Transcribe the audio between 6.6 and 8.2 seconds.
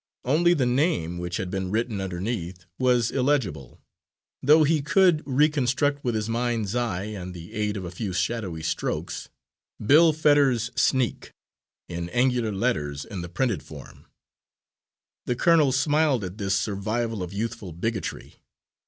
eye and the aid of a few